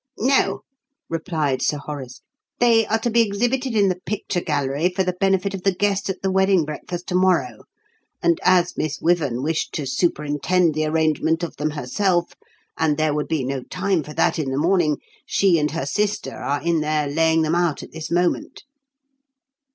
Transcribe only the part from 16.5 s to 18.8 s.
in there laying them out at this moment.